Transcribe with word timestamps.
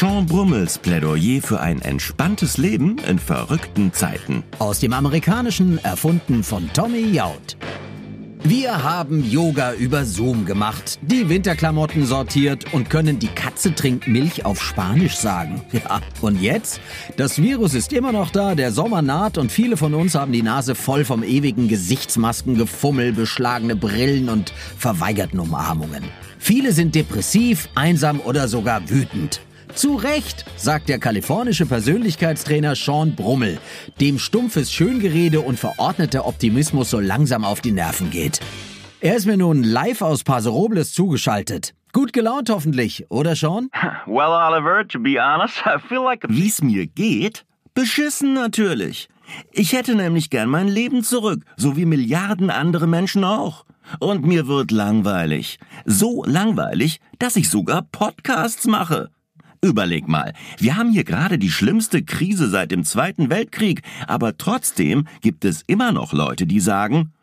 Sean 0.00 0.26
Brummels 0.26 0.76
Plädoyer 0.76 1.40
für 1.40 1.60
ein 1.60 1.80
entspanntes 1.80 2.58
Leben 2.58 2.98
in 3.08 3.16
verrückten 3.20 3.92
Zeiten. 3.92 4.42
Aus 4.58 4.80
dem 4.80 4.92
Amerikanischen 4.92 5.78
erfunden 5.84 6.42
von 6.42 6.68
Tommy 6.72 7.12
Jaud. 7.12 7.56
Wir 8.42 8.82
haben 8.82 9.24
Yoga 9.24 9.72
über 9.74 10.04
Zoom 10.04 10.46
gemacht, 10.46 10.98
die 11.00 11.28
Winterklamotten 11.28 12.06
sortiert 12.06 12.74
und 12.74 12.90
können 12.90 13.20
die 13.20 13.28
Katze 13.28 13.72
trinkt 13.72 14.08
Milch 14.08 14.44
auf 14.44 14.60
Spanisch 14.60 15.14
sagen. 15.14 15.62
Ja, 15.72 16.00
und 16.20 16.42
jetzt? 16.42 16.80
Das 17.16 17.40
Virus 17.40 17.74
ist 17.74 17.92
immer 17.92 18.10
noch 18.10 18.30
da, 18.30 18.56
der 18.56 18.72
Sommer 18.72 19.00
naht 19.00 19.38
und 19.38 19.52
viele 19.52 19.76
von 19.76 19.94
uns 19.94 20.16
haben 20.16 20.32
die 20.32 20.42
Nase 20.42 20.74
voll 20.74 21.04
vom 21.04 21.22
ewigen 21.22 21.68
Gesichtsmasken, 21.68 22.58
Gefummel, 22.58 23.12
beschlagene 23.12 23.76
Brillen 23.76 24.28
und 24.28 24.52
verweigerten 24.76 25.38
Umarmungen. 25.38 26.02
Viele 26.40 26.72
sind 26.72 26.96
depressiv, 26.96 27.68
einsam 27.76 28.18
oder 28.18 28.48
sogar 28.48 28.90
wütend. 28.90 29.40
Zu 29.74 29.96
Recht, 29.96 30.44
sagt 30.56 30.88
der 30.88 31.00
kalifornische 31.00 31.66
Persönlichkeitstrainer 31.66 32.76
Sean 32.76 33.16
Brummel, 33.16 33.58
dem 34.00 34.20
stumpfes 34.20 34.72
Schöngerede 34.72 35.40
und 35.40 35.58
verordneter 35.58 36.26
Optimismus 36.26 36.90
so 36.90 37.00
langsam 37.00 37.44
auf 37.44 37.60
die 37.60 37.72
Nerven 37.72 38.10
geht. 38.10 38.38
Er 39.00 39.16
ist 39.16 39.26
mir 39.26 39.36
nun 39.36 39.64
live 39.64 40.00
aus 40.02 40.22
Paso 40.22 40.52
Robles 40.52 40.92
zugeschaltet. 40.92 41.74
Gut 41.92 42.12
gelaunt 42.12 42.50
hoffentlich, 42.50 43.06
oder 43.10 43.34
Sean? 43.34 43.68
Well, 44.06 44.30
Oliver, 44.30 44.86
to 44.86 45.00
be 45.00 45.18
honest, 45.20 45.56
I 45.66 45.80
feel 45.80 46.02
like 46.04 46.24
a... 46.24 46.28
Wie's 46.30 46.62
mir 46.62 46.86
geht? 46.86 47.44
Beschissen 47.74 48.32
natürlich. 48.32 49.08
Ich 49.50 49.72
hätte 49.72 49.96
nämlich 49.96 50.30
gern 50.30 50.50
mein 50.50 50.68
Leben 50.68 51.02
zurück, 51.02 51.44
so 51.56 51.76
wie 51.76 51.84
Milliarden 51.84 52.50
andere 52.50 52.86
Menschen 52.86 53.24
auch. 53.24 53.64
Und 53.98 54.24
mir 54.24 54.46
wird 54.46 54.70
langweilig. 54.70 55.58
So 55.84 56.24
langweilig, 56.24 57.00
dass 57.18 57.36
ich 57.36 57.50
sogar 57.50 57.82
Podcasts 57.82 58.66
mache. 58.66 59.10
Überleg 59.64 60.08
mal, 60.08 60.34
wir 60.58 60.76
haben 60.76 60.90
hier 60.90 61.04
gerade 61.04 61.38
die 61.38 61.48
schlimmste 61.48 62.02
Krise 62.02 62.50
seit 62.50 62.70
dem 62.70 62.84
Zweiten 62.84 63.30
Weltkrieg, 63.30 63.80
aber 64.06 64.36
trotzdem 64.36 65.06
gibt 65.22 65.46
es 65.46 65.62
immer 65.66 65.90
noch 65.90 66.12
Leute, 66.12 66.46
die 66.46 66.60
sagen, 66.60 67.14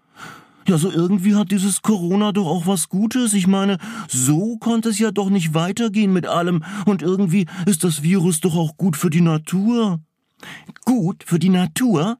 ja, 0.67 0.79
so 0.79 0.91
irgendwie 0.91 1.35
hat 1.35 1.51
dieses 1.51 1.83
Corona 1.83 2.31
doch 2.31 2.47
auch 2.47 2.65
was 2.65 2.89
Gutes. 2.89 3.35
Ich 3.35 3.45
meine, 3.45 3.77
so 4.07 4.57
konnte 4.57 4.89
es 4.89 4.97
ja 4.97 5.11
doch 5.11 5.29
nicht 5.29 5.53
weitergehen 5.53 6.13
mit 6.13 6.25
allem 6.25 6.63
und 6.87 7.03
irgendwie 7.03 7.45
ist 7.67 7.83
das 7.83 8.01
Virus 8.01 8.39
doch 8.39 8.55
auch 8.55 8.75
gut 8.75 8.97
für 8.97 9.11
die 9.11 9.21
Natur. 9.21 9.99
Gut 10.83 11.23
für 11.23 11.37
die 11.37 11.49
Natur? 11.49 12.17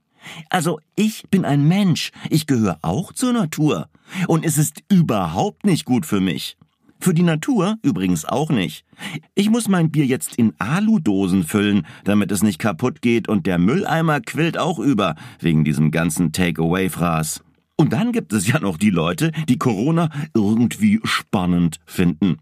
Also 0.52 0.80
ich 0.95 1.23
bin 1.32 1.45
ein 1.45 1.67
Mensch, 1.67 2.12
ich 2.30 2.45
gehöre 2.45 2.78
auch 2.84 3.12
zur 3.12 3.34
Natur. 3.34 3.90
Und 4.28 4.45
es 4.45 4.60
ist 4.60 4.84
überhaupt 4.88 5.66
nicht 5.66 5.86
gut 5.86 6.06
für 6.06 6.20
mich. 6.20 6.58
Für 7.02 7.16
die 7.16 7.24
Natur 7.24 7.78
übrigens 7.82 8.26
auch 8.26 8.52
nicht. 8.52 8.86
Ich 9.34 9.50
muss 9.50 9.68
mein 9.68 9.90
Bier 9.90 10.06
jetzt 10.06 10.36
in 10.36 10.54
Aludosen 10.60 11.44
füllen, 11.44 11.88
damit 12.04 12.32
es 12.32 12.44
nicht 12.44 12.60
kaputt 12.60 13.02
geht 13.02 13.28
und 13.28 13.48
der 13.48 13.58
Mülleimer 13.58 14.22
quillt 14.22 14.60
auch 14.60 14.78
über, 14.78 15.16
wegen 15.40 15.64
diesem 15.64 15.90
ganzen 15.90 16.32
Takeaway-Fraß. 16.32 17.44
Und 17.76 17.92
dann 17.92 18.12
gibt 18.12 18.34
es 18.34 18.48
ja 18.48 18.60
noch 18.60 18.78
die 18.78 18.92
Leute, 18.92 19.32
die 19.50 19.58
Corona 19.58 20.10
irgendwie 20.36 21.00
spannend 21.04 21.80
finden. 21.88 22.38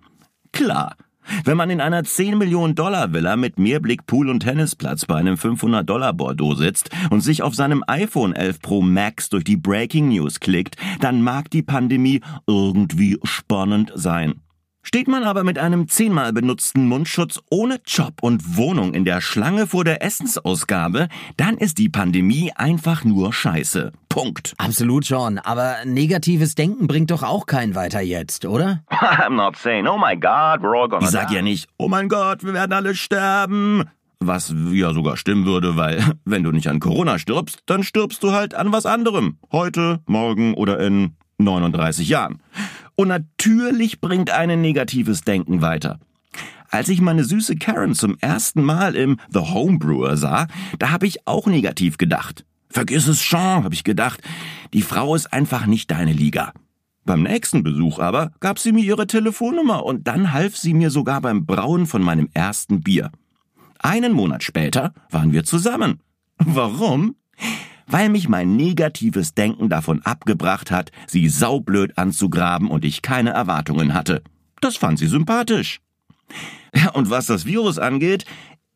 Klar, 0.52 0.98
wenn 1.46 1.56
man 1.56 1.70
in 1.70 1.80
einer 1.80 2.04
10 2.04 2.38
Millionen 2.38 2.76
Dollar 2.76 3.14
Villa 3.14 3.38
mit 3.38 3.60
Mehrblick 3.60 4.08
Pool 4.08 4.30
und 4.30 4.42
Tennisplatz 4.42 5.06
bei 5.06 5.16
einem 5.16 5.38
500 5.38 5.90
Dollar 5.90 6.12
Bordeaux 6.12 6.56
sitzt 6.56 6.90
und 7.12 7.22
sich 7.22 7.44
auf 7.44 7.56
seinem 7.56 7.82
iPhone 7.88 8.34
11 8.34 8.62
Pro 8.62 8.82
Max 8.82 9.30
durch 9.30 9.46
die 9.46 9.56
Breaking 9.56 10.10
News 10.10 10.42
klickt, 10.42 10.76
dann 11.00 11.22
mag 11.22 11.50
die 11.50 11.64
Pandemie 11.64 12.20
irgendwie 12.46 13.18
spannend 13.24 13.94
sein. 13.96 14.42
Steht 14.82 15.08
man 15.08 15.24
aber 15.24 15.44
mit 15.44 15.60
einem 15.60 15.88
zehnmal 15.88 16.34
benutzten 16.34 16.88
Mundschutz 16.88 17.40
ohne 17.50 17.80
Job 17.86 18.14
und 18.22 18.58
Wohnung 18.58 18.94
in 18.94 19.06
der 19.06 19.22
Schlange 19.22 19.68
vor 19.68 19.84
der 19.84 20.02
Essensausgabe, 20.04 21.10
dann 21.38 21.58
ist 21.58 21.78
die 21.78 21.90
Pandemie 21.90 22.52
einfach 22.56 23.04
nur 23.04 23.34
Scheiße. 23.34 23.92
Punkt. 24.08 24.54
Absolut 24.58 25.06
schon, 25.06 25.38
aber 25.38 25.76
negatives 25.86 26.56
Denken 26.56 26.88
bringt 26.88 27.12
doch 27.12 27.24
auch 27.24 27.46
keinen 27.46 27.76
weiter 27.76 28.02
jetzt, 28.02 28.46
oder? 28.46 28.82
I'm 28.90 29.36
not 29.36 29.58
saying, 29.58 29.86
oh 29.86 29.98
my 29.98 30.16
God, 30.16 30.62
we're 30.64 30.76
all 30.82 30.90
gonna 30.90 31.06
Ich 31.06 31.12
sag 31.12 31.28
die. 31.28 31.36
ja 31.36 31.42
nicht, 31.42 31.68
oh 31.78 31.88
mein 31.90 32.08
Gott, 32.10 32.44
wir 32.44 32.54
werden 32.54 32.74
alle 32.74 32.96
sterben. 32.96 33.84
Was 34.22 34.54
ja 34.72 34.94
sogar 34.94 35.18
stimmen 35.18 35.46
würde, 35.46 35.76
weil 35.76 36.04
wenn 36.26 36.44
du 36.44 36.52
nicht 36.52 36.68
an 36.68 36.80
Corona 36.80 37.20
stirbst, 37.20 37.64
dann 37.68 37.84
stirbst 37.84 38.24
du 38.24 38.32
halt 38.32 38.56
an 38.56 38.72
was 38.72 38.86
anderem. 38.86 39.38
Heute, 39.52 40.00
morgen 40.08 40.56
oder 40.56 40.80
in 40.80 41.16
39 41.38 42.10
Jahren. 42.10 42.42
Und 43.00 43.08
natürlich 43.08 44.02
bringt 44.02 44.30
einen 44.30 44.60
negatives 44.60 45.22
Denken 45.22 45.62
weiter. 45.62 46.02
Als 46.68 46.90
ich 46.90 47.00
meine 47.00 47.24
süße 47.24 47.56
Karen 47.56 47.96
zum 47.96 48.18
ersten 48.20 48.62
Mal 48.62 48.94
im 48.98 49.22
The 49.30 49.40
Homebrewer 49.40 50.18
sah, 50.18 50.48
da 50.80 50.92
habe 50.92 51.08
ich 51.08 51.26
auch 51.26 51.48
negativ 51.48 51.98
gedacht. 51.98 52.44
Vergiss 52.70 53.08
es, 53.08 53.22
Sean, 53.22 53.64
habe 53.64 53.74
ich 53.74 53.86
gedacht. 53.86 54.22
Die 54.74 54.82
Frau 54.82 55.16
ist 55.16 55.32
einfach 55.32 55.66
nicht 55.66 55.90
deine 55.92 56.12
Liga. 56.12 56.52
Beim 57.06 57.24
nächsten 57.24 57.64
Besuch 57.64 58.00
aber 58.00 58.34
gab 58.42 58.60
sie 58.60 58.74
mir 58.74 58.84
ihre 58.84 59.08
Telefonnummer 59.08 59.86
und 59.86 60.06
dann 60.10 60.34
half 60.34 60.58
sie 60.58 60.74
mir 60.74 60.90
sogar 60.90 61.22
beim 61.22 61.46
Brauen 61.46 61.86
von 61.86 62.02
meinem 62.02 62.28
ersten 62.34 62.82
Bier. 62.82 63.12
Einen 63.80 64.12
Monat 64.12 64.44
später 64.44 64.94
waren 65.10 65.32
wir 65.32 65.46
zusammen. 65.46 66.02
Warum? 66.38 67.16
Weil 67.92 68.10
mich 68.10 68.30
mein 68.30 68.56
negatives 68.56 69.34
Denken 69.34 69.68
davon 69.68 70.04
abgebracht 70.04 70.70
hat, 70.70 70.92
sie 71.08 71.28
saublöd 71.28 71.98
anzugraben 71.98 72.70
und 72.70 72.86
ich 72.86 73.02
keine 73.02 73.32
Erwartungen 73.32 73.96
hatte. 73.96 74.22
Das 74.62 74.78
fand 74.78 75.00
sie 75.00 75.08
sympathisch. 75.08 75.82
Ja, 76.76 76.92
und 76.92 77.10
was 77.10 77.26
das 77.26 77.46
Virus 77.46 77.80
angeht, 77.80 78.26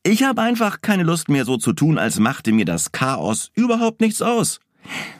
ich 0.01 0.23
habe 0.23 0.41
einfach 0.41 0.81
keine 0.81 1.03
Lust 1.03 1.29
mehr 1.29 1.45
so 1.45 1.57
zu 1.57 1.73
tun, 1.73 1.99
als 1.99 2.19
machte 2.19 2.51
mir 2.51 2.65
das 2.65 2.91
Chaos 2.91 3.51
überhaupt 3.53 4.01
nichts 4.01 4.23
aus. 4.23 4.59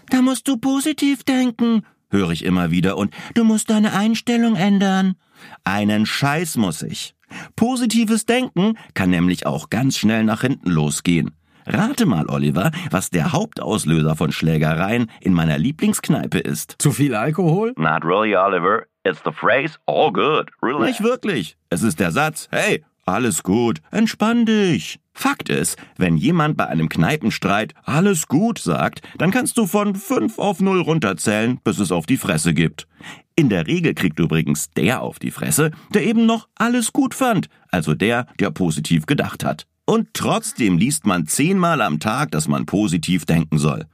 Da 0.09 0.23
musst 0.23 0.47
du 0.47 0.57
positiv 0.57 1.23
denken, 1.23 1.83
höre 2.09 2.31
ich 2.31 2.43
immer 2.43 2.71
wieder, 2.71 2.97
und 2.97 3.13
du 3.35 3.43
musst 3.43 3.69
deine 3.69 3.93
Einstellung 3.93 4.55
ändern. 4.55 5.15
Einen 5.63 6.07
Scheiß 6.07 6.57
muss 6.57 6.81
ich. 6.81 7.13
Positives 7.55 8.25
Denken 8.25 8.77
kann 8.95 9.11
nämlich 9.11 9.45
auch 9.45 9.69
ganz 9.69 9.97
schnell 9.97 10.23
nach 10.23 10.41
hinten 10.41 10.71
losgehen. 10.71 11.31
Rate 11.65 12.05
mal, 12.05 12.25
Oliver, 12.29 12.71
was 12.91 13.09
der 13.09 13.31
Hauptauslöser 13.31 14.15
von 14.15 14.31
Schlägereien 14.31 15.09
in 15.21 15.33
meiner 15.33 15.57
Lieblingskneipe 15.57 16.39
ist. 16.39 16.75
Zu 16.79 16.91
viel 16.91 17.15
Alkohol? 17.15 17.73
Not 17.77 18.03
really, 18.03 18.35
Oliver. 18.35 18.85
It's 19.05 19.21
the 19.25 19.31
phrase, 19.31 19.77
all 19.85 20.11
good. 20.11 20.49
Really? 20.61 20.87
Nicht 20.87 21.03
wirklich. 21.03 21.57
Es 21.69 21.83
ist 21.83 21.99
der 21.99 22.11
Satz, 22.11 22.47
hey, 22.51 22.83
alles 23.05 23.43
gut, 23.43 23.81
entspann 23.91 24.45
dich. 24.45 24.99
Fakt 25.13 25.49
ist, 25.49 25.77
wenn 25.97 26.17
jemand 26.17 26.55
bei 26.57 26.67
einem 26.67 26.89
Kneipenstreit 26.89 27.73
alles 27.83 28.27
gut 28.27 28.59
sagt, 28.59 29.01
dann 29.17 29.29
kannst 29.29 29.57
du 29.57 29.67
von 29.67 29.95
5 29.95 30.39
auf 30.39 30.61
0 30.61 30.81
runterzählen, 30.81 31.59
bis 31.63 31.79
es 31.79 31.91
auf 31.91 32.05
die 32.05 32.17
Fresse 32.17 32.53
gibt. 32.53 32.87
In 33.35 33.49
der 33.49 33.67
Regel 33.67 33.93
kriegt 33.93 34.19
übrigens 34.19 34.71
der 34.71 35.01
auf 35.01 35.19
die 35.19 35.31
Fresse, 35.31 35.71
der 35.93 36.05
eben 36.05 36.25
noch 36.25 36.47
alles 36.55 36.93
gut 36.93 37.13
fand, 37.13 37.49
also 37.69 37.93
der, 37.93 38.27
der 38.39 38.51
positiv 38.51 39.05
gedacht 39.05 39.43
hat. 39.43 39.67
Und 39.85 40.09
trotzdem 40.13 40.77
liest 40.77 41.05
man 41.05 41.27
zehnmal 41.27 41.81
am 41.81 41.99
Tag, 41.99 42.31
dass 42.31 42.47
man 42.47 42.65
positiv 42.65 43.25
denken 43.25 43.57
soll. 43.57 43.85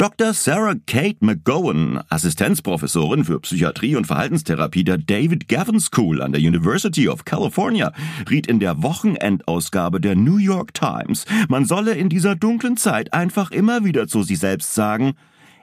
Dr. 0.00 0.32
Sarah 0.32 0.76
Kate 0.86 1.18
McGowan, 1.20 2.02
Assistenzprofessorin 2.08 3.26
für 3.26 3.38
Psychiatrie 3.40 3.96
und 3.96 4.06
Verhaltenstherapie 4.06 4.82
der 4.82 4.96
David 4.96 5.46
Gavin 5.46 5.78
School 5.78 6.22
an 6.22 6.32
der 6.32 6.40
University 6.40 7.06
of 7.06 7.26
California, 7.26 7.92
riet 8.30 8.46
in 8.46 8.60
der 8.60 8.82
Wochenendausgabe 8.82 10.00
der 10.00 10.16
New 10.16 10.38
York 10.38 10.72
Times, 10.72 11.26
man 11.50 11.66
solle 11.66 11.92
in 11.92 12.08
dieser 12.08 12.34
dunklen 12.34 12.78
Zeit 12.78 13.12
einfach 13.12 13.50
immer 13.50 13.84
wieder 13.84 14.08
zu 14.08 14.22
sich 14.22 14.38
selbst 14.38 14.74
sagen, 14.74 15.16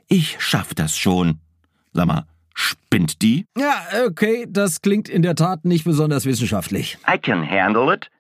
ich 0.08 0.36
schaff 0.40 0.76
das 0.76 0.96
schon. 0.96 1.40
Sag 1.94 2.06
mal, 2.06 2.28
spinnt 2.54 3.24
die? 3.24 3.46
Ja, 3.58 3.82
okay, 4.06 4.46
das 4.48 4.82
klingt 4.82 5.10
in 5.10 5.24
der 5.24 5.34
Tat 5.34 5.66
nicht 5.66 5.84
besonders 5.84 6.26
wissenschaftlich. 6.26 7.00
I 7.12 7.18
can 7.18 7.44
handle 7.50 7.92
it. 7.92 8.12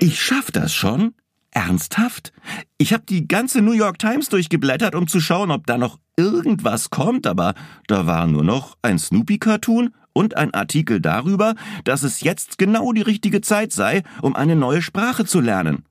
Ich 0.00 0.20
schaff 0.20 0.50
das 0.50 0.74
schon? 0.74 1.14
Ernsthaft? 1.52 2.32
Ich 2.78 2.92
habe 2.92 3.04
die 3.08 3.26
ganze 3.26 3.60
New 3.60 3.72
York 3.72 3.98
Times 3.98 4.28
durchgeblättert, 4.28 4.94
um 4.94 5.08
zu 5.08 5.20
schauen, 5.20 5.50
ob 5.50 5.66
da 5.66 5.78
noch 5.78 5.98
irgendwas 6.16 6.90
kommt, 6.90 7.26
aber 7.26 7.54
da 7.86 8.06
war 8.06 8.26
nur 8.26 8.44
noch 8.44 8.76
ein 8.82 8.98
Snoopy-Cartoon 8.98 9.94
und 10.12 10.36
ein 10.36 10.54
Artikel 10.54 11.00
darüber, 11.00 11.54
dass 11.84 12.02
es 12.02 12.20
jetzt 12.20 12.58
genau 12.58 12.92
die 12.92 13.02
richtige 13.02 13.40
Zeit 13.40 13.72
sei, 13.72 14.02
um 14.22 14.36
eine 14.36 14.56
neue 14.56 14.82
Sprache 14.82 15.24
zu 15.24 15.40
lernen. 15.40 15.84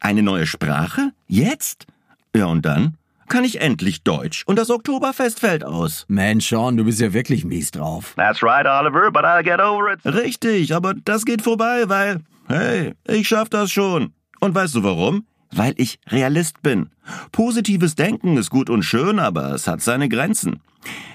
Eine 0.00 0.22
neue 0.22 0.46
Sprache? 0.46 1.12
Jetzt? 1.26 1.86
Ja, 2.34 2.46
und 2.46 2.64
dann? 2.64 2.96
Kann 3.28 3.44
ich 3.44 3.60
endlich 3.60 4.02
Deutsch 4.02 4.44
und 4.46 4.58
das 4.58 4.68
Oktoberfest 4.68 5.40
fällt 5.40 5.64
aus. 5.64 6.04
Mensch, 6.08 6.48
Sean, 6.48 6.76
du 6.76 6.84
bist 6.84 7.00
ja 7.00 7.12
wirklich 7.12 7.44
mies 7.44 7.70
drauf. 7.70 8.12
That's 8.16 8.42
right, 8.42 8.66
Oliver, 8.66 9.10
but 9.10 9.24
I'll 9.24 9.42
get 9.42 9.60
over 9.60 9.92
it. 9.92 10.00
Richtig, 10.04 10.74
aber 10.74 10.92
das 10.94 11.24
geht 11.24 11.40
vorbei, 11.40 11.84
weil, 11.86 12.20
hey, 12.52 12.92
ich 13.08 13.28
schaff 13.28 13.48
das 13.48 13.70
schon. 13.70 14.12
Und 14.40 14.54
weißt 14.54 14.74
du 14.74 14.82
warum? 14.82 15.26
Weil 15.54 15.74
ich 15.76 15.98
Realist 16.08 16.62
bin. 16.62 16.90
Positives 17.30 17.94
Denken 17.94 18.36
ist 18.36 18.50
gut 18.50 18.70
und 18.70 18.82
schön, 18.82 19.18
aber 19.18 19.52
es 19.52 19.66
hat 19.66 19.82
seine 19.82 20.08
Grenzen. 20.08 20.60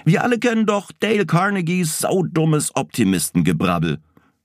Wir 0.04 0.22
alle 0.22 0.38
kennen 0.38 0.66
doch 0.66 0.92
Dale 1.00 1.26
Carnegies 1.26 1.98
saudummes 1.98 2.74
Optimistengebrabbel. 2.74 3.98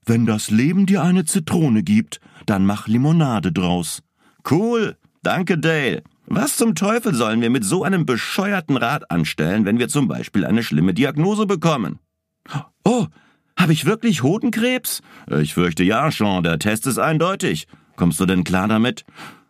Wenn 0.04 0.26
das 0.26 0.50
Leben 0.50 0.86
dir 0.86 1.02
eine 1.02 1.24
Zitrone 1.24 1.82
gibt, 1.82 2.20
dann 2.46 2.66
mach 2.66 2.88
Limonade 2.88 3.52
draus. 3.52 4.02
Cool. 4.48 4.96
Danke, 5.22 5.58
Dale. 5.58 6.02
Was 6.26 6.56
zum 6.56 6.74
Teufel 6.74 7.14
sollen 7.14 7.40
wir 7.40 7.50
mit 7.50 7.64
so 7.64 7.84
einem 7.84 8.06
bescheuerten 8.06 8.76
Rat 8.76 9.10
anstellen, 9.10 9.64
wenn 9.64 9.78
wir 9.78 9.88
zum 9.88 10.08
Beispiel 10.08 10.44
eine 10.44 10.62
schlimme 10.62 10.94
Diagnose 10.94 11.46
bekommen? 11.46 11.98
Oh, 12.84 13.06
habe 13.58 13.72
ich 13.72 13.84
wirklich 13.84 14.22
Hodenkrebs? 14.22 15.00
Ich 15.40 15.54
fürchte 15.54 15.84
ja, 15.84 16.10
Sean, 16.10 16.42
der 16.42 16.58
Test 16.58 16.86
ist 16.86 16.98
eindeutig. 16.98 17.66
Kommst 17.96 18.20
du 18.20 18.26
denn 18.26 18.44
klar 18.44 18.68
damit? 18.68 19.04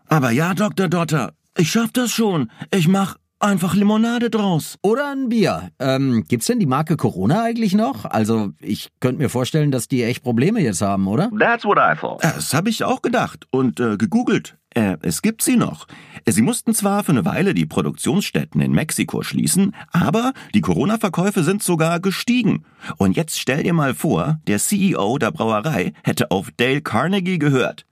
Aber 0.09 0.31
ja, 0.31 0.55
Dr. 0.55 0.89
Dotter, 0.89 1.33
ich 1.57 1.71
schaff 1.71 1.91
das 1.93 2.11
schon. 2.11 2.51
Ich 2.71 2.89
mach 2.89 3.17
einfach 3.41 3.75
Limonade 3.75 4.31
draus. 4.31 4.77
Oder 4.83 5.11
ein 5.11 5.29
Bier. 5.29 5.71
Ähm, 5.79 6.25
gibt's 6.29 6.47
denn 6.47 6.59
die 6.59 6.67
Marke 6.67 6.97
Corona 6.97 7.43
eigentlich 7.43 7.75
noch? 7.75 8.05
Also, 8.05 8.51
ich 8.61 8.89
könnte 9.01 9.23
mir 9.23 9.29
vorstellen, 9.29 9.71
dass 9.71 9.89
die 9.89 10.03
echt 10.03 10.23
Probleme 10.23 10.61
jetzt 10.61 10.83
haben, 10.83 11.07
oder? 11.07 11.31
That's 11.39 11.65
what 11.65 11.79
I 11.79 11.99
thought. 11.99 12.23
Das 12.23 12.55
habe 12.55 12.71
ich 12.71 12.85
auch 12.85 13.03
gedacht 13.03 13.47
und 13.51 13.81
äh, 13.81 13.97
gegoogelt. 13.97 14.57
Äh, 14.75 14.97
es 15.03 15.23
gibt 15.23 15.43
sie 15.43 15.57
noch. 15.57 15.87
Sie 16.27 16.43
mussten 16.43 16.75
zwar 16.75 17.05
für 17.05 17.13
eine 17.13 17.25
Weile 17.25 17.55
die 17.55 17.67
Produktionsstätten 17.67 18.61
in 18.61 18.73
Mexiko 18.73 19.23
schließen, 19.23 19.75
aber 19.93 20.33
die 20.55 20.61
Corona-Verkäufe 20.61 21.45
sind 21.45 21.63
sogar 21.63 22.01
gestiegen. 22.01 22.65
Und 22.97 23.17
jetzt 23.17 23.39
stell 23.39 23.63
dir 23.63 23.73
mal 23.73 23.95
vor, 23.95 24.41
der 24.47 24.59
CEO 24.59 25.19
der 25.19 25.31
Brauerei 25.31 25.93
hätte 26.03 26.31
auf 26.31 26.51
Dale 26.57 26.83
Carnegie 26.83 27.39
gehört. 27.39 27.87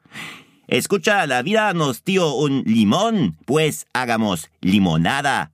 Escucha, 0.67 1.25
la 1.25 1.44
vida 1.44 1.75
nos 1.75 2.02
dio 2.02 2.34
un 2.34 2.64
limón, 2.64 3.37
pues 3.44 3.84
hagamos 3.94 4.49
limonada. 4.62 5.50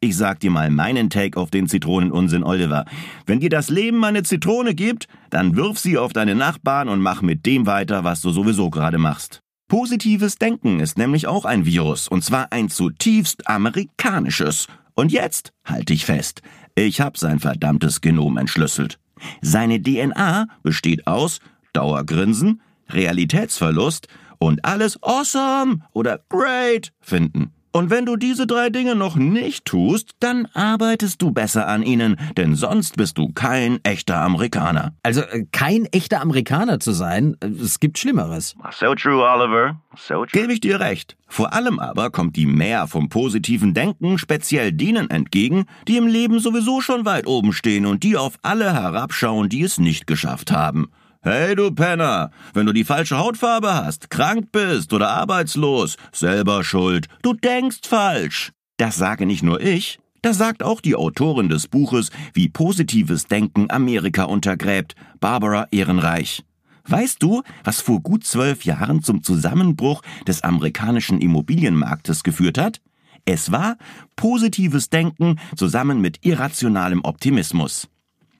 Ich 0.00 0.16
sag 0.16 0.40
dir 0.40 0.50
mal 0.50 0.70
meinen 0.70 1.10
Take 1.10 1.38
auf 1.38 1.50
den 1.50 1.66
Zitronenunsinn, 1.68 2.44
Oliver. 2.44 2.84
Wenn 3.26 3.40
dir 3.40 3.50
das 3.50 3.68
Leben 3.68 4.04
eine 4.04 4.22
Zitrone 4.22 4.74
gibt, 4.74 5.08
dann 5.30 5.56
wirf 5.56 5.78
sie 5.78 5.98
auf 5.98 6.12
deine 6.12 6.34
Nachbarn 6.34 6.88
und 6.88 7.00
mach 7.00 7.20
mit 7.20 7.44
dem 7.44 7.66
weiter, 7.66 8.04
was 8.04 8.20
du 8.20 8.30
sowieso 8.30 8.70
gerade 8.70 8.98
machst. 8.98 9.42
Positives 9.68 10.36
Denken 10.36 10.78
ist 10.78 10.96
nämlich 10.96 11.26
auch 11.26 11.44
ein 11.44 11.66
Virus, 11.66 12.06
und 12.06 12.22
zwar 12.22 12.52
ein 12.52 12.68
zutiefst 12.68 13.48
amerikanisches. 13.48 14.68
Und 14.94 15.10
jetzt, 15.10 15.52
halt 15.64 15.88
dich 15.88 16.06
fest, 16.06 16.40
ich 16.76 17.00
hab 17.00 17.18
sein 17.18 17.40
verdammtes 17.40 18.00
Genom 18.00 18.36
entschlüsselt. 18.36 19.00
Seine 19.40 19.82
DNA 19.82 20.46
besteht 20.62 21.08
aus 21.08 21.40
Dauergrinsen, 21.72 22.62
Realitätsverlust 22.90 24.06
und 24.38 24.64
alles 24.64 25.02
awesome 25.02 25.80
oder 25.92 26.20
great 26.28 26.92
finden. 27.00 27.55
Und 27.76 27.90
wenn 27.90 28.06
du 28.06 28.16
diese 28.16 28.46
drei 28.46 28.70
Dinge 28.70 28.94
noch 28.94 29.16
nicht 29.16 29.66
tust, 29.66 30.12
dann 30.20 30.46
arbeitest 30.54 31.20
du 31.20 31.30
besser 31.30 31.68
an 31.68 31.82
ihnen, 31.82 32.16
denn 32.38 32.54
sonst 32.54 32.96
bist 32.96 33.18
du 33.18 33.34
kein 33.34 33.84
echter 33.84 34.16
Amerikaner. 34.16 34.94
Also, 35.02 35.20
äh, 35.20 35.44
kein 35.52 35.84
echter 35.92 36.22
Amerikaner 36.22 36.80
zu 36.80 36.92
sein, 36.92 37.36
äh, 37.40 37.48
es 37.48 37.78
gibt 37.78 37.98
Schlimmeres. 37.98 38.54
So 38.72 38.94
true, 38.94 39.22
Oliver. 39.22 39.78
So 39.94 40.24
true. 40.24 40.40
Gebe 40.40 40.54
ich 40.54 40.60
dir 40.60 40.80
recht. 40.80 41.18
Vor 41.28 41.52
allem 41.52 41.78
aber 41.78 42.08
kommt 42.08 42.36
die 42.36 42.46
Mehr 42.46 42.86
vom 42.86 43.10
positiven 43.10 43.74
Denken 43.74 44.16
speziell 44.16 44.72
denen 44.72 45.10
entgegen, 45.10 45.66
die 45.86 45.98
im 45.98 46.06
Leben 46.06 46.40
sowieso 46.40 46.80
schon 46.80 47.04
weit 47.04 47.26
oben 47.26 47.52
stehen 47.52 47.84
und 47.84 48.04
die 48.04 48.16
auf 48.16 48.38
alle 48.40 48.72
herabschauen, 48.72 49.50
die 49.50 49.60
es 49.60 49.76
nicht 49.76 50.06
geschafft 50.06 50.50
haben. 50.50 50.88
Hey 51.28 51.56
du 51.56 51.72
Penner, 51.72 52.30
wenn 52.54 52.66
du 52.66 52.72
die 52.72 52.84
falsche 52.84 53.18
Hautfarbe 53.18 53.74
hast, 53.74 54.10
krank 54.10 54.52
bist 54.52 54.92
oder 54.92 55.08
arbeitslos, 55.08 55.96
selber 56.12 56.62
schuld. 56.62 57.08
Du 57.22 57.32
denkst 57.32 57.80
falsch. 57.84 58.52
Das 58.76 58.94
sage 58.94 59.26
nicht 59.26 59.42
nur 59.42 59.60
ich, 59.60 59.98
das 60.22 60.38
sagt 60.38 60.62
auch 60.62 60.80
die 60.80 60.94
Autorin 60.94 61.48
des 61.48 61.66
Buches 61.66 62.10
Wie 62.32 62.48
positives 62.48 63.26
Denken 63.26 63.72
Amerika 63.72 64.22
untergräbt, 64.22 64.94
Barbara 65.18 65.66
Ehrenreich. 65.72 66.44
Weißt 66.84 67.20
du, 67.20 67.42
was 67.64 67.80
vor 67.80 68.00
gut 68.02 68.24
zwölf 68.24 68.64
Jahren 68.64 69.02
zum 69.02 69.24
Zusammenbruch 69.24 70.02
des 70.28 70.44
amerikanischen 70.44 71.20
Immobilienmarktes 71.20 72.22
geführt 72.22 72.56
hat? 72.56 72.80
Es 73.24 73.50
war 73.50 73.78
positives 74.14 74.90
Denken 74.90 75.40
zusammen 75.56 76.00
mit 76.00 76.24
irrationalem 76.24 77.00
Optimismus. 77.02 77.88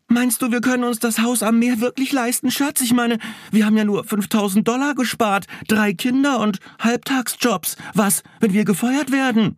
Meinst 0.08 0.40
du, 0.40 0.52
wir 0.52 0.60
können 0.60 0.84
uns 0.84 1.00
das 1.00 1.18
Haus 1.18 1.42
am 1.42 1.58
Meer 1.58 1.80
wirklich 1.80 2.12
leisten, 2.12 2.52
Schatz? 2.52 2.80
Ich 2.80 2.92
meine, 2.92 3.18
wir 3.50 3.66
haben 3.66 3.76
ja 3.76 3.84
nur 3.84 4.04
5000 4.04 4.66
Dollar 4.66 4.94
gespart, 4.94 5.46
drei 5.66 5.94
Kinder 5.94 6.38
und 6.38 6.60
Halbtagsjobs. 6.78 7.76
Was, 7.92 8.22
wenn 8.38 8.52
wir 8.52 8.64
gefeuert 8.64 9.10
werden? 9.10 9.56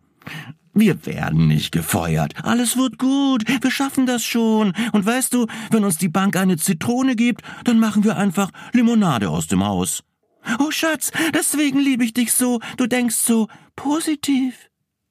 Wir 0.73 1.05
werden 1.05 1.47
nicht 1.47 1.71
gefeuert. 1.71 2.33
Alles 2.43 2.77
wird 2.77 2.97
gut. 2.97 3.43
Wir 3.61 3.69
schaffen 3.69 4.07
das 4.07 4.23
schon. 4.23 4.73
Und 4.91 5.05
weißt 5.05 5.33
du, 5.33 5.45
wenn 5.69 5.83
uns 5.83 5.97
die 5.97 6.09
Bank 6.09 6.35
eine 6.35 6.57
Zitrone 6.57 7.15
gibt, 7.15 7.41
dann 7.63 7.79
machen 7.79 8.03
wir 8.03 8.17
einfach 8.17 8.49
Limonade 8.73 9.29
aus 9.29 9.47
dem 9.47 9.63
Haus. 9.63 10.03
Oh 10.57 10.71
Schatz, 10.71 11.11
deswegen 11.33 11.79
liebe 11.79 12.03
ich 12.03 12.13
dich 12.13 12.33
so. 12.33 12.59
Du 12.77 12.87
denkst 12.87 13.15
so 13.15 13.49
positiv. 13.75 14.55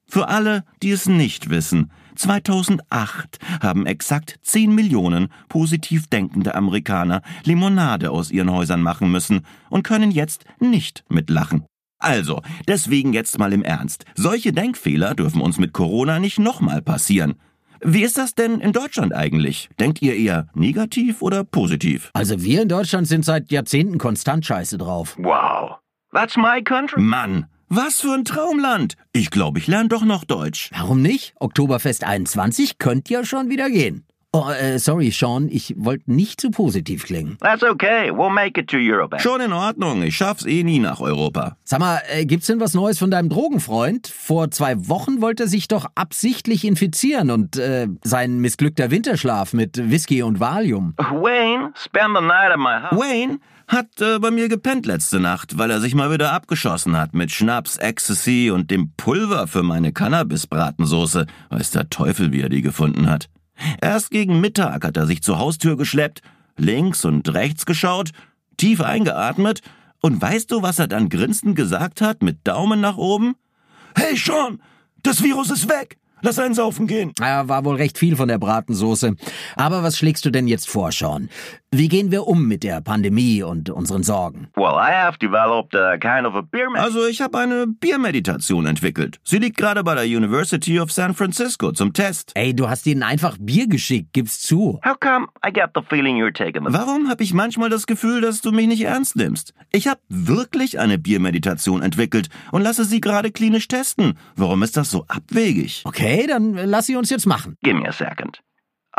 Für 0.07 0.27
alle, 0.27 0.65
die 0.81 0.91
es 0.91 1.05
nicht 1.05 1.49
wissen, 1.49 1.91
2008 2.19 3.39
haben 3.61 3.85
exakt 3.85 4.39
10 4.43 4.75
Millionen 4.75 5.29
positiv 5.47 6.07
denkende 6.07 6.53
Amerikaner 6.53 7.21
Limonade 7.43 8.11
aus 8.11 8.29
ihren 8.29 8.51
Häusern 8.51 8.81
machen 8.81 9.11
müssen 9.11 9.45
und 9.69 9.83
können 9.83 10.11
jetzt 10.11 10.43
nicht 10.59 11.05
mitlachen. 11.09 11.65
Also, 11.97 12.41
deswegen 12.67 13.13
jetzt 13.13 13.39
mal 13.39 13.53
im 13.53 13.63
Ernst. 13.63 14.05
Solche 14.15 14.53
Denkfehler 14.53 15.15
dürfen 15.15 15.41
uns 15.41 15.57
mit 15.57 15.73
Corona 15.73 16.19
nicht 16.19 16.39
nochmal 16.39 16.81
passieren. 16.81 17.35
Wie 17.81 18.03
ist 18.03 18.17
das 18.17 18.35
denn 18.35 18.59
in 18.59 18.73
Deutschland 18.73 19.13
eigentlich? 19.13 19.69
Denkt 19.79 20.01
ihr 20.01 20.15
eher 20.15 20.47
negativ 20.53 21.21
oder 21.21 21.45
positiv? 21.45 22.09
Also, 22.13 22.41
wir 22.41 22.61
in 22.61 22.69
Deutschland 22.69 23.07
sind 23.07 23.23
seit 23.23 23.51
Jahrzehnten 23.51 23.97
konstant 23.97 24.45
scheiße 24.45 24.77
drauf. 24.77 25.15
Wow. 25.17 25.77
That's 26.11 26.35
my 26.35 26.61
country. 26.61 27.01
Mann, 27.01 27.45
was 27.69 28.01
für 28.01 28.13
ein 28.13 28.25
Traumland! 28.25 28.95
Ich 29.13 29.29
glaube, 29.29 29.59
ich 29.59 29.67
lerne 29.67 29.89
doch 29.89 30.03
noch 30.03 30.23
Deutsch. 30.23 30.71
Warum 30.73 31.01
nicht? 31.03 31.33
Oktoberfest 31.39 32.03
21 32.03 32.79
könnte 32.79 33.13
ja 33.13 33.23
schon 33.23 33.49
wieder 33.49 33.69
gehen. 33.69 34.05
Oh, 34.31 34.47
äh, 34.51 34.77
sorry, 34.77 35.09
Sean, 35.09 35.49
ich 35.49 35.73
wollte 35.75 36.11
nicht 36.13 36.39
zu 36.39 36.51
positiv 36.51 37.05
klingen. 37.05 37.37
That's 37.39 37.63
okay. 37.63 38.11
We'll 38.11 38.29
make 38.29 38.61
it 38.61 38.69
to 38.69 38.77
Europe. 38.77 39.19
Schon 39.19 39.41
in 39.41 39.51
Ordnung, 39.51 40.03
ich 40.03 40.15
schaff's 40.15 40.45
eh 40.45 40.63
nie 40.63 40.77
nach 40.77 40.99
Europa. 40.99 41.57
Sag 41.63 41.79
mal, 41.79 41.99
äh, 42.11 42.27
gibt's 42.27 42.45
denn 42.45 42.59
was 42.59 42.75
Neues 42.75 42.99
von 42.99 43.09
deinem 43.09 43.29
Drogenfreund? 43.29 44.07
Vor 44.07 44.51
zwei 44.51 44.87
Wochen 44.87 45.21
wollte 45.21 45.43
er 45.43 45.49
sich 45.49 45.67
doch 45.67 45.87
absichtlich 45.95 46.63
infizieren 46.63 47.31
und 47.31 47.57
äh, 47.57 47.87
sein 48.03 48.37
missglückter 48.37 48.91
Winterschlaf 48.91 49.53
mit 49.53 49.89
Whisky 49.89 50.21
und 50.21 50.39
Valium. 50.39 50.93
Wayne, 50.97 51.71
spend 51.75 52.15
the 52.15 52.21
night 52.23 52.51
at 52.51 52.59
my 52.59 52.83
house. 52.83 52.99
Wayne 52.99 53.39
hat 53.67 53.99
äh, 53.99 54.19
bei 54.19 54.29
mir 54.29 54.47
gepennt 54.47 54.85
letzte 54.85 55.19
Nacht, 55.19 55.57
weil 55.57 55.71
er 55.71 55.79
sich 55.79 55.95
mal 55.95 56.11
wieder 56.11 56.33
abgeschossen 56.33 56.95
hat 56.95 57.15
mit 57.15 57.31
Schnaps, 57.31 57.77
Ecstasy 57.77 58.51
und 58.51 58.69
dem 58.69 58.91
Pulver 58.95 59.47
für 59.47 59.63
meine 59.63 59.91
Cannabis-Bratensoße. 59.91 61.25
Weiß 61.49 61.71
der 61.71 61.89
Teufel, 61.89 62.31
wie 62.31 62.41
er 62.41 62.49
die 62.49 62.61
gefunden 62.61 63.09
hat. 63.09 63.27
Erst 63.81 64.11
gegen 64.11 64.41
Mittag 64.41 64.85
hat 64.85 64.97
er 64.97 65.07
sich 65.07 65.21
zur 65.21 65.39
Haustür 65.39 65.77
geschleppt, 65.77 66.21
links 66.57 67.05
und 67.05 67.33
rechts 67.33 67.65
geschaut, 67.65 68.11
tief 68.57 68.81
eingeatmet, 68.81 69.61
und 70.01 70.21
weißt 70.21 70.51
du, 70.51 70.61
was 70.61 70.79
er 70.79 70.87
dann 70.87 71.09
grinsend 71.09 71.55
gesagt 71.55 72.01
hat, 72.01 72.23
mit 72.23 72.47
Daumen 72.47 72.79
nach 72.79 72.97
oben? 72.97 73.35
Hey 73.95 74.15
Sean, 74.15 74.61
das 75.03 75.21
Virus 75.23 75.49
ist 75.49 75.67
weg! 75.67 75.97
Lass 76.21 76.39
einen 76.39 76.53
saufen 76.53 76.87
gehen! 76.87 77.13
Ja, 77.19 77.47
war 77.47 77.63
wohl 77.63 77.75
recht 77.75 77.97
viel 77.97 78.15
von 78.15 78.27
der 78.27 78.39
Bratensoße. 78.39 79.15
Aber 79.55 79.83
was 79.83 79.97
schlägst 79.97 80.25
du 80.25 80.31
denn 80.31 80.47
jetzt 80.47 80.69
vor, 80.69 80.91
Sean? 80.91 81.29
Wie 81.71 81.87
gehen 81.87 82.09
wir 82.09 82.25
um 82.25 82.47
mit 82.47 82.63
der 82.63 82.81
Pandemie 82.81 83.43
und 83.43 83.69
unseren 83.69 84.01
Sorgen? 84.01 84.47
Well, 84.55 84.73
I 84.73 84.91
have 84.91 85.19
developed 85.19 85.75
a 85.75 85.99
kind 85.99 86.25
of 86.25 86.33
a 86.33 86.41
beer 86.41 86.67
man. 86.67 86.81
Also 86.81 87.05
ich 87.05 87.21
habe 87.21 87.37
eine 87.37 87.67
Biermeditation 87.67 88.65
entwickelt. 88.65 89.19
Sie 89.23 89.37
liegt 89.37 89.57
gerade 89.57 89.83
bei 89.83 89.93
der 89.93 90.05
University 90.05 90.79
of 90.79 90.91
San 90.91 91.13
Francisco 91.13 91.71
zum 91.71 91.93
Test. 91.93 92.31
Ey, 92.33 92.55
du 92.55 92.67
hast 92.67 92.87
ihnen 92.87 93.03
einfach 93.03 93.37
Bier 93.39 93.67
geschickt, 93.67 94.13
gib's 94.13 94.39
zu. 94.39 94.79
How 94.83 94.99
come 94.99 95.27
I 95.47 95.53
get 95.53 95.69
the 95.75 95.81
feeling 95.87 96.17
you're 96.17 96.33
taking 96.33 96.65
the... 96.65 96.73
Warum 96.73 97.07
habe 97.07 97.21
ich 97.21 97.35
manchmal 97.35 97.69
das 97.69 97.85
Gefühl, 97.85 98.21
dass 98.21 98.41
du 98.41 98.51
mich 98.51 98.65
nicht 98.65 98.81
ernst 98.81 99.15
nimmst? 99.15 99.53
Ich 99.71 99.87
habe 99.87 99.99
wirklich 100.09 100.79
eine 100.79 100.97
Biermeditation 100.97 101.83
entwickelt 101.83 102.29
und 102.51 102.63
lasse 102.63 102.83
sie 102.83 102.99
gerade 102.99 103.29
klinisch 103.31 103.67
testen. 103.67 104.17
Warum 104.35 104.63
ist 104.63 104.75
das 104.75 104.89
so 104.89 105.05
abwegig? 105.07 105.83
Okay, 105.85 106.25
dann 106.27 106.55
lass 106.55 106.87
sie 106.87 106.95
uns 106.95 107.11
jetzt 107.11 107.27
machen. 107.27 107.57
Give 107.61 107.77
me 107.77 107.87
a 107.87 107.91
second. 107.91 108.41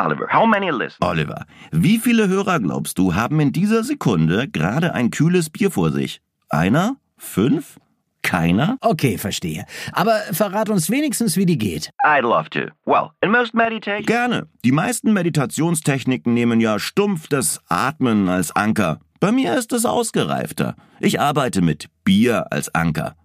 Oliver, 0.04 0.26
how 0.32 0.46
many 0.46 0.70
listeners? 0.70 0.96
Oliver, 1.00 1.44
wie 1.72 1.98
viele 1.98 2.28
Hörer 2.28 2.60
glaubst 2.60 2.98
du 2.98 3.14
haben 3.14 3.38
in 3.40 3.52
dieser 3.52 3.84
Sekunde 3.84 4.48
gerade 4.48 4.94
ein 4.94 5.10
kühles 5.10 5.50
Bier 5.50 5.70
vor 5.70 5.92
sich? 5.92 6.20
Einer? 6.48 6.96
Fünf? 7.16 7.78
Keiner? 8.22 8.76
Okay, 8.80 9.18
verstehe. 9.18 9.64
Aber 9.92 10.18
verrat 10.32 10.68
uns 10.68 10.90
wenigstens, 10.90 11.36
wie 11.36 11.46
die 11.46 11.58
geht. 11.58 11.90
I'd 12.04 12.22
love 12.22 12.50
to. 12.50 12.72
Well, 12.84 13.10
in 13.22 13.30
most 13.30 13.54
meditations... 13.54 14.06
Gerne. 14.06 14.46
Die 14.64 14.72
meisten 14.72 15.12
Meditationstechniken 15.12 16.34
nehmen 16.34 16.60
ja 16.60 16.78
stumpf 16.78 17.28
das 17.28 17.60
Atmen 17.68 18.28
als 18.28 18.54
Anker. 18.54 19.00
Bei 19.20 19.32
mir 19.32 19.56
ist 19.56 19.72
es 19.72 19.84
ausgereifter. 19.84 20.76
Ich 20.98 21.20
arbeite 21.20 21.62
mit 21.62 21.86
Bier 22.04 22.52
als 22.52 22.74
Anker. 22.74 23.16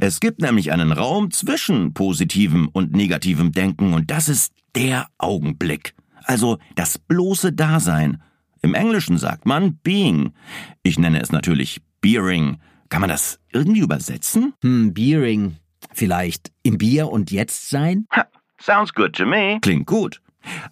Es 0.00 0.20
gibt 0.20 0.40
nämlich 0.40 0.70
einen 0.70 0.92
Raum 0.92 1.30
zwischen 1.30 1.92
positivem 1.92 2.68
und 2.68 2.92
negativem 2.92 3.52
Denken 3.52 3.94
und 3.94 4.10
das 4.10 4.28
ist 4.28 4.52
der 4.74 5.06
Augenblick. 5.18 5.94
Also 6.24 6.58
das 6.74 6.98
bloße 6.98 7.52
Dasein. 7.52 8.22
Im 8.62 8.74
Englischen 8.74 9.18
sagt 9.18 9.46
man 9.46 9.76
being. 9.76 10.32
Ich 10.82 10.98
nenne 10.98 11.20
es 11.20 11.32
natürlich 11.32 11.80
beering. 12.00 12.58
Kann 12.88 13.00
man 13.00 13.10
das 13.10 13.40
irgendwie 13.50 13.80
übersetzen? 13.80 14.52
Hm, 14.62 14.92
Beering. 14.92 15.56
Vielleicht 15.94 16.52
im 16.62 16.78
Bier 16.78 17.08
und 17.08 17.30
jetzt 17.30 17.70
sein? 17.70 18.06
Ha, 18.14 18.26
sounds 18.60 18.92
good 18.92 19.14
to 19.14 19.24
me. 19.24 19.58
Klingt 19.62 19.86
gut. 19.86 20.20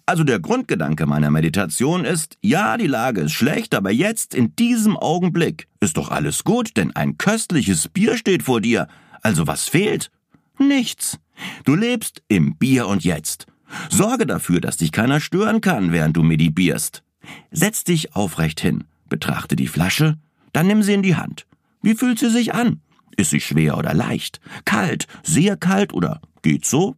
Also 0.05 0.23
der 0.23 0.39
Grundgedanke 0.39 1.05
meiner 1.05 1.31
Meditation 1.31 2.05
ist, 2.05 2.37
ja, 2.41 2.77
die 2.77 2.87
Lage 2.87 3.21
ist 3.21 3.31
schlecht, 3.31 3.73
aber 3.73 3.91
jetzt, 3.91 4.35
in 4.35 4.55
diesem 4.55 4.97
Augenblick, 4.97 5.67
ist 5.79 5.97
doch 5.97 6.11
alles 6.11 6.43
gut, 6.43 6.77
denn 6.77 6.95
ein 6.95 7.17
köstliches 7.17 7.87
Bier 7.87 8.17
steht 8.17 8.43
vor 8.43 8.61
dir. 8.61 8.87
Also 9.21 9.47
was 9.47 9.67
fehlt? 9.67 10.11
Nichts. 10.59 11.17
Du 11.65 11.75
lebst 11.75 12.21
im 12.27 12.55
Bier 12.55 12.87
und 12.87 13.03
jetzt. 13.03 13.47
Sorge 13.89 14.25
dafür, 14.25 14.61
dass 14.61 14.77
dich 14.77 14.91
keiner 14.91 15.19
stören 15.19 15.61
kann, 15.61 15.91
während 15.91 16.17
du 16.17 16.23
medibierst. 16.23 17.03
Setz 17.51 17.83
dich 17.83 18.15
aufrecht 18.15 18.59
hin, 18.59 18.83
betrachte 19.09 19.55
die 19.55 19.67
Flasche, 19.67 20.17
dann 20.53 20.67
nimm 20.67 20.83
sie 20.83 20.93
in 20.93 21.03
die 21.03 21.15
Hand. 21.15 21.45
Wie 21.81 21.95
fühlt 21.95 22.19
sie 22.19 22.29
sich 22.29 22.53
an? 22.53 22.81
Ist 23.17 23.31
sie 23.31 23.41
schwer 23.41 23.77
oder 23.77 23.93
leicht? 23.93 24.39
Kalt, 24.65 25.07
sehr 25.23 25.57
kalt 25.57 25.93
oder 25.93 26.21
geht 26.41 26.65
so? 26.65 26.95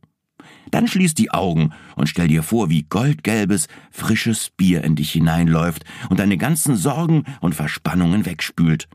Dann 0.71 0.87
schließ 0.87 1.13
die 1.13 1.31
Augen 1.31 1.71
und 1.95 2.09
stell 2.09 2.27
dir 2.27 2.43
vor, 2.43 2.69
wie 2.69 2.83
goldgelbes, 2.83 3.67
frisches 3.91 4.49
Bier 4.49 4.83
in 4.83 4.95
dich 4.95 5.11
hineinläuft 5.11 5.83
und 6.09 6.19
deine 6.19 6.37
ganzen 6.37 6.75
Sorgen 6.75 7.25
und 7.41 7.55
Verspannungen 7.55 8.25
wegspült. 8.25 8.87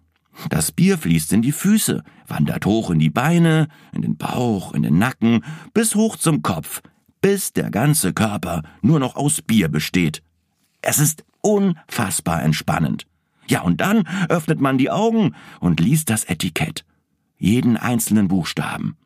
Das 0.50 0.73
Bier 0.73 0.99
fließt 0.99 1.32
in 1.32 1.42
die 1.42 1.52
Füße, 1.52 2.02
wandert 2.26 2.66
hoch 2.66 2.90
in 2.90 2.99
die 2.99 3.11
Beine, 3.11 3.68
in 3.92 4.02
den 4.02 4.16
Bauch, 4.16 4.73
in 4.73 4.82
den 4.82 4.99
Nacken, 4.99 5.44
bis 5.75 5.94
hoch 5.94 6.16
zum 6.16 6.42
Kopf, 6.42 6.80
bis 7.20 7.52
der 7.52 7.70
ganze 7.70 8.12
Körper 8.12 8.62
nur 8.82 9.00
noch 9.00 9.16
aus 9.16 9.42
Bier 9.42 9.68
besteht. 9.68 10.22
Es 10.82 10.98
ist 10.98 11.25
unfassbar 11.40 12.42
entspannend. 12.42 13.06
Ja, 13.46 13.62
und 13.62 13.80
dann 13.80 14.06
öffnet 14.28 14.60
man 14.60 14.78
die 14.78 14.90
Augen 14.90 15.34
und 15.60 15.80
liest 15.80 16.10
das 16.10 16.25
Etikett. 16.25 16.84
Jeden 17.38 17.76
einzelnen 17.76 18.28
Buchstaben. 18.28 18.96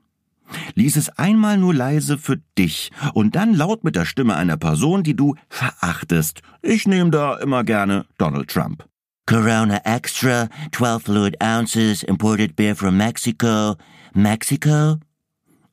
Lies 0.75 0.97
es 0.97 1.09
einmal 1.11 1.57
nur 1.57 1.75
leise 1.75 2.19
für 2.19 2.39
dich 2.59 2.91
und 3.15 3.37
dann 3.37 3.55
laut 3.55 3.85
mit 3.85 3.97
der 3.97 4.05
Stimme 4.05 4.37
einer 4.37 4.57
Person, 4.57 5.03
die 5.03 5.17
du 5.17 5.35
verachtest. 5.49 6.43
Ich 6.61 6.87
nehme 6.87 7.11
da 7.11 7.37
immer 7.37 7.65
gerne 7.65 8.07
Donald 8.19 8.51
Trump. 8.51 8.85
Corona 9.27 9.79
Extra, 9.85 10.49
12 10.73 11.03
fluid 11.03 11.37
ounces, 11.43 12.03
imported 12.03 12.57
beer 12.57 12.75
from 12.75 12.97
Mexico. 12.97 13.77
Mexico? 14.15 14.99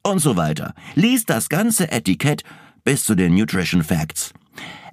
Und 0.09 0.19
so 0.19 0.35
weiter. 0.35 0.73
Lies 0.95 1.25
das 1.25 1.49
ganze 1.49 1.91
Etikett 1.91 2.41
bis 2.83 3.03
zu 3.03 3.13
den 3.13 3.35
Nutrition 3.35 3.83
Facts. 3.83 4.33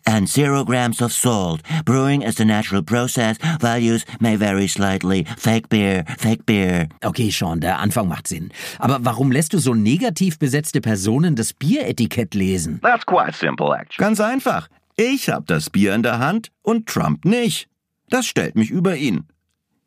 And 0.04 0.28
zero 0.28 0.62
grams 0.62 1.00
of 1.00 1.10
salt. 1.10 1.62
Brewing 1.86 2.20
is 2.20 2.36
the 2.36 2.44
natural 2.44 2.82
process. 2.82 3.38
Values 3.58 4.04
may 4.20 4.36
vary 4.36 4.68
slightly. 4.68 5.24
Fake 5.38 5.70
beer, 5.70 6.04
fake 6.18 6.44
beer. 6.44 6.88
Okay, 7.02 7.30
Sean, 7.30 7.60
der 7.60 7.78
Anfang 7.78 8.08
macht 8.08 8.28
Sinn. 8.28 8.52
Aber 8.78 8.98
warum 9.06 9.32
lässt 9.32 9.54
du 9.54 9.58
so 9.58 9.72
negativ 9.72 10.38
besetzte 10.38 10.82
Personen 10.82 11.34
das 11.34 11.54
Bieretikett 11.54 12.34
lesen? 12.34 12.80
That's 12.82 13.06
quite 13.06 13.34
simple, 13.34 13.74
actually. 13.74 14.06
Ganz 14.06 14.20
einfach. 14.20 14.68
Ich 14.96 15.30
hab 15.30 15.46
das 15.46 15.70
Bier 15.70 15.94
in 15.94 16.02
der 16.02 16.18
Hand 16.18 16.50
und 16.62 16.86
Trump 16.86 17.24
nicht. 17.24 17.68
Das 18.10 18.26
stellt 18.26 18.54
mich 18.54 18.70
über 18.70 18.96
ihn. 18.96 19.24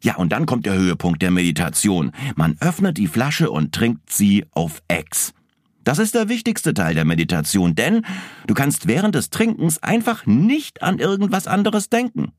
Ja, 0.01 0.15
und 0.15 0.32
dann 0.32 0.46
kommt 0.46 0.65
der 0.65 0.75
Höhepunkt 0.75 1.22
der 1.22 1.32
Meditation. 1.32 2.12
Man 2.36 2.56
öffnet 2.62 2.98
die 2.98 3.08
Flasche 3.08 3.51
und 3.51 3.74
trinkt 3.74 4.12
sie 4.12 4.46
auf 4.51 4.82
Ex. 4.88 5.34
Das 5.84 6.00
ist 6.00 6.15
der 6.15 6.29
wichtigste 6.29 6.74
Teil 6.74 6.96
der 6.96 7.06
Meditation, 7.06 7.75
denn 7.75 8.06
du 8.48 8.53
kannst 8.53 8.88
während 8.88 9.15
des 9.15 9.29
Trinkens 9.29 9.82
einfach 9.82 10.25
nicht 10.25 10.84
an 10.84 11.00
irgendwas 11.00 11.48
anderes 11.48 11.89
denken. 11.89 12.32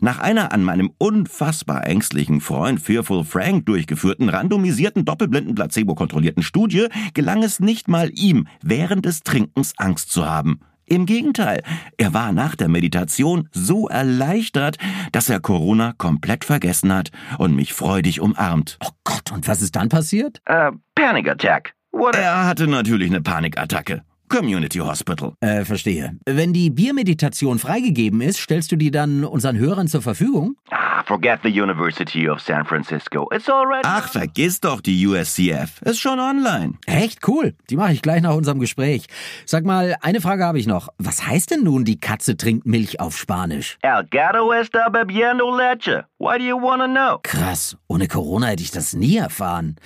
Nach 0.00 0.18
einer 0.18 0.52
an 0.52 0.62
meinem 0.64 0.92
unfassbar 0.98 1.86
ängstlichen 1.86 2.40
Freund 2.40 2.80
Fearful 2.80 3.24
Frank 3.24 3.66
durchgeführten, 3.66 4.28
randomisierten, 4.28 5.04
doppelblinden, 5.04 5.54
placebo-kontrollierten 5.54 6.42
Studie 6.42 6.88
gelang 7.14 7.42
es 7.42 7.60
nicht 7.60 7.88
mal 7.88 8.10
ihm, 8.12 8.46
während 8.62 9.06
des 9.06 9.22
Trinkens 9.22 9.74
Angst 9.76 10.10
zu 10.10 10.26
haben. 10.26 10.60
Im 10.92 11.06
Gegenteil, 11.06 11.62
er 11.96 12.12
war 12.12 12.32
nach 12.32 12.54
der 12.54 12.68
Meditation 12.68 13.48
so 13.50 13.88
erleichtert, 13.88 14.76
dass 15.10 15.30
er 15.30 15.40
Corona 15.40 15.94
komplett 15.96 16.44
vergessen 16.44 16.92
hat 16.92 17.10
und 17.38 17.56
mich 17.56 17.72
freudig 17.72 18.20
umarmt. 18.20 18.76
Oh 18.84 18.90
Gott, 19.02 19.32
und 19.32 19.48
was 19.48 19.62
ist 19.62 19.74
dann 19.74 19.88
passiert? 19.88 20.42
Uh, 20.46 20.76
panic 20.94 21.30
attack. 21.30 21.72
What? 21.92 22.14
Er 22.14 22.44
hatte 22.44 22.66
natürlich 22.66 23.08
eine 23.08 23.22
Panikattacke. 23.22 24.02
Community 24.28 24.80
Hospital. 24.80 25.32
Äh, 25.40 25.64
verstehe. 25.64 26.18
Wenn 26.26 26.52
die 26.52 26.68
Biermeditation 26.68 27.58
freigegeben 27.58 28.20
ist, 28.20 28.40
stellst 28.40 28.70
du 28.70 28.76
die 28.76 28.90
dann 28.90 29.24
unseren 29.24 29.56
Hörern 29.56 29.88
zur 29.88 30.02
Verfügung? 30.02 30.56
Forget 31.04 31.40
the 31.42 31.48
University 31.48 32.28
of 32.28 32.40
San 32.40 32.64
Francisco. 32.64 33.28
It's 33.32 33.48
already. 33.48 33.82
Ach, 33.84 34.08
vergiss 34.08 34.60
doch 34.60 34.80
die 34.80 35.06
USCF. 35.06 35.82
Ist 35.82 36.00
schon 36.00 36.20
online. 36.20 36.74
Echt 36.86 37.26
cool. 37.28 37.54
Die 37.70 37.76
mache 37.76 37.92
ich 37.92 38.02
gleich 38.02 38.22
nach 38.22 38.34
unserem 38.34 38.60
Gespräch. 38.60 39.06
Sag 39.44 39.64
mal, 39.64 39.96
eine 40.00 40.20
Frage 40.20 40.44
habe 40.44 40.58
ich 40.58 40.66
noch. 40.66 40.88
Was 40.98 41.26
heißt 41.26 41.50
denn 41.50 41.64
nun, 41.64 41.84
die 41.84 41.98
Katze 41.98 42.36
trinkt 42.36 42.66
Milch 42.66 43.00
auf 43.00 43.16
Spanisch? 43.16 43.78
El 43.82 44.04
gato 44.10 44.52
está 44.52 44.88
bebiendo 44.90 45.56
leche. 45.56 46.04
Why 46.18 46.38
do 46.38 46.44
you 46.44 46.56
want 46.56 46.82
to 46.82 46.88
know? 46.88 47.18
Krass. 47.22 47.76
Ohne 47.88 48.06
Corona 48.06 48.46
hätte 48.48 48.62
ich 48.62 48.70
das 48.70 48.92
nie 48.92 49.16
erfahren. 49.16 49.76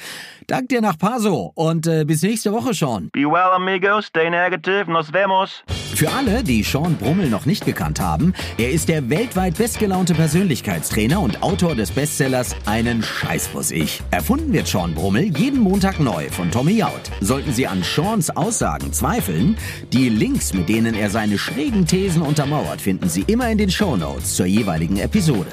Dank 0.47 0.69
dir 0.69 0.81
nach 0.81 0.99
Paso 0.99 1.53
und 1.55 1.87
äh, 1.87 2.05
bis 2.05 2.23
nächste 2.23 2.53
Woche, 2.53 2.75
Sean. 2.75 3.09
Be 3.13 3.21
well, 3.21 3.55
amigo. 3.55 4.01
Stay 4.03 4.29
negative. 4.31 4.91
Nos 4.91 5.13
vemos. 5.13 5.63
Für 5.95 6.13
alle, 6.13 6.45
die 6.45 6.63
Sean 6.63 6.97
Brummel 6.97 7.31
noch 7.31 7.47
nicht 7.47 7.65
gekannt 7.65 8.01
haben, 8.01 8.35
er 8.59 8.71
ist 8.71 8.89
der 8.89 9.09
weltweit 9.09 9.57
bestgelaunte 9.57 10.15
Persönlichkeitstrainer 10.15 11.06
und 11.15 11.43
Autor 11.43 11.77
des 11.77 11.93
Bestsellers 11.93 12.57
Einen 12.65 13.03
Scheiß 13.03 13.51
muss 13.55 13.71
ich. 13.71 14.03
Erfunden 14.11 14.53
wird 14.53 14.67
Sean 14.67 14.93
Brummel 14.93 15.37
jeden 15.37 15.61
Montag 15.61 16.01
neu 16.01 16.29
von 16.31 16.51
Tommy 16.51 16.73
Jaud. 16.79 17.01
Sollten 17.21 17.53
Sie 17.53 17.69
an 17.69 17.85
Seans 17.85 18.31
Aussagen 18.31 18.93
zweifeln, 18.93 19.57
die 19.93 20.09
Links, 20.09 20.53
mit 20.53 20.69
denen 20.69 20.95
er 20.95 21.09
seine 21.09 21.39
schrägen 21.39 21.87
Thesen 21.87 22.23
untermauert, 22.23 22.81
finden 22.81 23.09
Sie 23.09 23.25
immer 23.29 23.49
in 23.49 23.59
den 23.59 23.71
Shownotes 23.71 24.35
zur 24.35 24.47
jeweiligen 24.47 24.97
Episode. 24.97 25.51